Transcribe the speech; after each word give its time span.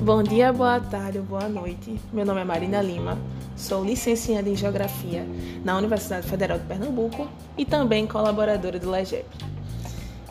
Bom 0.00 0.22
dia, 0.22 0.52
boa 0.52 0.78
tarde 0.78 1.18
ou 1.18 1.24
boa 1.24 1.48
noite. 1.48 2.00
Meu 2.12 2.24
nome 2.24 2.40
é 2.40 2.44
Marina 2.44 2.80
Lima, 2.80 3.18
sou 3.56 3.84
licenciada 3.84 4.48
em 4.48 4.54
Geografia 4.54 5.26
na 5.64 5.76
Universidade 5.76 6.24
Federal 6.24 6.56
de 6.56 6.66
Pernambuco 6.66 7.26
e 7.56 7.64
também 7.64 8.06
colaboradora 8.06 8.78
do 8.78 8.88
LEGEP. 8.88 9.26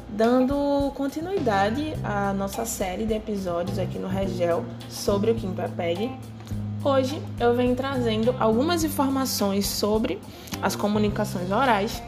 Dando 0.07 0.89
continuidade 0.95 1.93
à 2.02 2.31
nossa 2.31 2.66
série 2.66 3.05
de 3.05 3.13
episódios 3.13 3.77
aqui 3.77 3.99
no 3.99 4.07
Regel 4.07 4.63
sobre 4.89 5.31
o 5.31 5.35
Kimpapeg, 5.35 6.18
hoje 6.81 7.21
eu 7.38 7.54
venho 7.54 7.75
trazendo 7.75 8.34
algumas 8.39 8.86
informações 8.86 9.68
sobre 9.68 10.18
as 10.61 10.77
comunicações 10.77 11.52
orais 11.52 12.02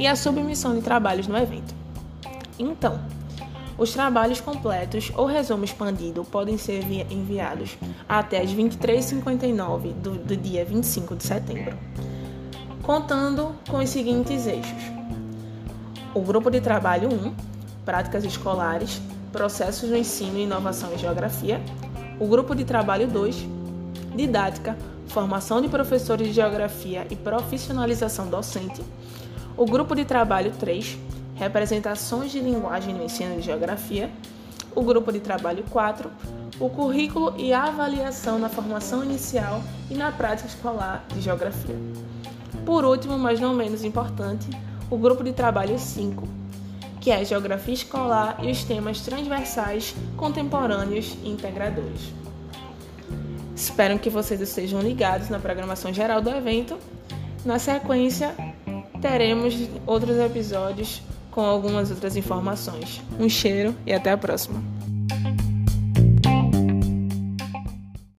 e 0.00 0.06
a 0.08 0.16
submissão 0.16 0.74
de 0.74 0.82
trabalhos 0.82 1.28
no 1.28 1.38
evento. 1.38 1.72
Então, 2.58 2.98
os 3.78 3.92
trabalhos 3.92 4.40
completos 4.40 5.10
ou 5.16 5.26
resumo 5.26 5.64
expandido 5.64 6.24
podem 6.24 6.58
ser 6.58 6.84
enviados 7.10 7.76
até 8.08 8.40
as 8.40 8.50
23h59 8.50 9.92
do, 9.94 10.10
do 10.12 10.36
dia 10.36 10.64
25 10.64 11.16
de 11.16 11.24
setembro, 11.24 11.76
contando 12.82 13.54
com 13.68 13.78
os 13.78 13.88
seguintes 13.88 14.46
eixos: 14.46 14.82
o 16.14 16.20
grupo 16.20 16.50
de 16.50 16.60
trabalho 16.60 17.08
1, 17.08 17.34
práticas 17.84 18.24
escolares, 18.24 19.00
processos 19.32 19.88
no 19.88 19.96
ensino, 19.96 20.38
inovação 20.38 20.92
e 20.94 20.98
geografia, 20.98 21.60
o 22.20 22.26
grupo 22.26 22.54
de 22.54 22.64
trabalho 22.64 23.08
2, 23.08 23.46
didática, 24.14 24.76
formação 25.06 25.60
de 25.60 25.68
professores 25.68 26.28
de 26.28 26.34
geografia 26.34 27.06
e 27.10 27.16
profissionalização 27.16 28.28
docente, 28.28 28.82
o 29.56 29.66
grupo 29.66 29.94
de 29.94 30.04
trabalho 30.04 30.52
3, 30.58 30.98
representações 31.34 32.30
de 32.32 32.40
linguagem 32.40 32.94
no 32.94 33.04
ensino 33.04 33.36
de 33.36 33.42
geografia, 33.42 34.10
o 34.74 34.82
grupo 34.82 35.12
de 35.12 35.20
trabalho 35.20 35.64
4, 35.70 36.10
o 36.60 36.68
currículo 36.68 37.34
e 37.36 37.52
a 37.52 37.64
avaliação 37.64 38.38
na 38.38 38.48
formação 38.48 39.04
inicial 39.04 39.62
e 39.90 39.94
na 39.94 40.12
prática 40.12 40.48
escolar 40.48 41.04
de 41.12 41.20
geografia. 41.20 41.76
Por 42.64 42.84
último, 42.84 43.18
mas 43.18 43.40
não 43.40 43.54
menos 43.54 43.84
importante, 43.84 44.48
o 44.90 44.96
grupo 44.96 45.24
de 45.24 45.32
trabalho 45.32 45.78
5, 45.78 46.28
que 47.00 47.10
é 47.10 47.16
a 47.16 47.24
geografia 47.24 47.74
escolar 47.74 48.38
e 48.42 48.50
os 48.50 48.62
temas 48.62 49.00
transversais, 49.00 49.94
contemporâneos 50.16 51.16
e 51.22 51.30
integradores. 51.30 52.12
Espero 53.56 53.98
que 53.98 54.10
vocês 54.10 54.40
estejam 54.40 54.80
ligados 54.80 55.28
na 55.28 55.38
programação 55.38 55.92
geral 55.92 56.20
do 56.20 56.30
evento. 56.30 56.78
Na 57.44 57.58
sequência, 57.58 58.34
teremos 59.00 59.54
outros 59.86 60.16
episódios 60.18 61.02
com 61.32 61.40
algumas 61.40 61.90
outras 61.90 62.14
informações. 62.14 63.02
Um 63.18 63.28
cheiro 63.28 63.74
e 63.84 63.92
até 63.92 64.12
a 64.12 64.16
próxima! 64.16 64.81